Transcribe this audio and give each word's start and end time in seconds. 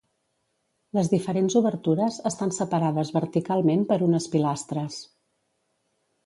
Les 0.97 1.09
diferents 1.11 1.57
obertures 1.59 2.17
estan 2.29 2.53
separades 2.61 3.13
verticalment 3.19 3.85
per 3.93 3.99
unes 4.07 4.27
pilastres. 4.37 4.99